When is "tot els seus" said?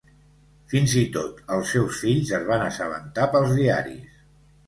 1.17-1.99